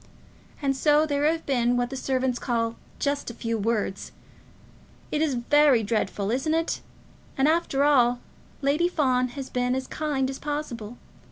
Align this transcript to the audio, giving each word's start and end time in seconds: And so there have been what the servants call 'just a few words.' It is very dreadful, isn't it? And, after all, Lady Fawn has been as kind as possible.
And 0.63 0.75
so 0.75 1.05
there 1.05 1.25
have 1.25 1.45
been 1.45 1.77
what 1.77 1.91
the 1.91 1.95
servants 1.95 2.39
call 2.39 2.75
'just 2.97 3.29
a 3.29 3.35
few 3.35 3.55
words.' 3.55 4.11
It 5.11 5.21
is 5.21 5.35
very 5.35 5.83
dreadful, 5.83 6.31
isn't 6.31 6.55
it? 6.55 6.81
And, 7.37 7.47
after 7.47 7.83
all, 7.83 8.19
Lady 8.63 8.87
Fawn 8.87 9.27
has 9.37 9.51
been 9.51 9.75
as 9.75 9.85
kind 9.85 10.27
as 10.31 10.39
possible. 10.39 10.97